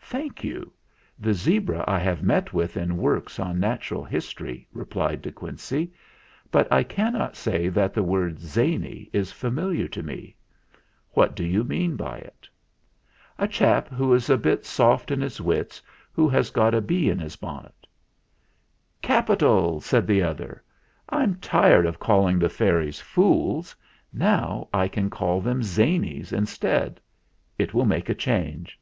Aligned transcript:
"Thank 0.00 0.42
you; 0.42 0.72
the 1.18 1.34
zebra 1.34 1.84
I 1.86 1.98
have 1.98 2.22
met 2.22 2.54
with 2.54 2.78
in 2.78 2.96
works 2.96 3.38
on 3.38 3.60
natural 3.60 4.04
history," 4.04 4.66
replied 4.72 5.20
De 5.20 5.30
Quincey; 5.30 5.92
"but 6.50 6.66
I 6.72 6.82
cannot 6.82 7.36
say 7.36 7.68
that 7.68 7.92
the 7.92 8.02
word 8.02 8.40
'zany' 8.40 9.10
is 9.12 9.32
familiar 9.32 9.86
to 9.88 10.02
me. 10.02 10.34
What 11.10 11.36
do 11.36 11.44
you 11.44 11.62
mean 11.62 11.94
by 11.94 12.16
it?" 12.20 12.48
T02 12.48 12.48
THE 12.48 13.36
FLINT 13.36 13.36
HEART 13.36 13.50
"A 13.50 13.52
chap 13.52 13.88
who 13.88 14.14
is 14.14 14.30
a 14.30 14.38
bit 14.38 14.64
soft 14.64 15.10
in 15.10 15.20
his 15.20 15.42
wits 15.42 15.82
who 16.10 16.26
has 16.30 16.48
got 16.48 16.72
a 16.72 16.80
bee 16.80 17.10
in 17.10 17.18
his 17.18 17.36
bonnet." 17.36 17.86
"Capital!" 19.02 19.82
said 19.82 20.06
the 20.06 20.22
other. 20.22 20.64
"I'm 21.10 21.34
tired 21.34 21.84
of 21.84 21.98
calling 22.00 22.38
the 22.38 22.48
fairies 22.48 22.98
fools; 23.02 23.76
now 24.10 24.68
I 24.72 24.88
can 24.88 25.10
call 25.10 25.42
them 25.42 25.62
'zanies' 25.62 26.32
instead. 26.32 26.98
It 27.58 27.74
will 27.74 27.84
make 27.84 28.08
a 28.08 28.14
change." 28.14 28.80